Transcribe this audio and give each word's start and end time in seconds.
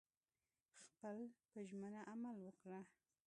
خپل 0.87 1.17
په 1.51 1.59
ژمنه 1.69 2.01
عمل 2.11 2.37
وکړه 2.41 2.79